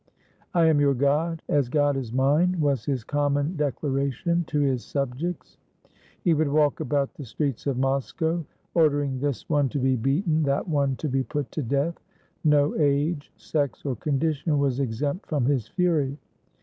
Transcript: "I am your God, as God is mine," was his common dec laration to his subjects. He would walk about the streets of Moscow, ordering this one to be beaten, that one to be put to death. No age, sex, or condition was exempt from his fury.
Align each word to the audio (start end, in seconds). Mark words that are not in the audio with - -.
"I 0.55 0.65
am 0.65 0.79
your 0.81 0.95
God, 0.95 1.43
as 1.47 1.69
God 1.69 1.95
is 1.95 2.11
mine," 2.11 2.59
was 2.59 2.85
his 2.85 3.03
common 3.03 3.53
dec 3.55 3.73
laration 3.83 4.43
to 4.47 4.59
his 4.59 4.83
subjects. 4.83 5.59
He 6.23 6.33
would 6.33 6.47
walk 6.47 6.79
about 6.79 7.13
the 7.13 7.23
streets 7.23 7.67
of 7.67 7.77
Moscow, 7.77 8.43
ordering 8.73 9.19
this 9.19 9.47
one 9.47 9.69
to 9.69 9.77
be 9.77 9.95
beaten, 9.95 10.41
that 10.41 10.67
one 10.67 10.95
to 10.95 11.07
be 11.07 11.21
put 11.21 11.51
to 11.51 11.61
death. 11.61 11.99
No 12.43 12.75
age, 12.79 13.31
sex, 13.37 13.85
or 13.85 13.95
condition 13.95 14.57
was 14.57 14.79
exempt 14.79 15.27
from 15.29 15.45
his 15.45 15.67
fury. 15.67 16.17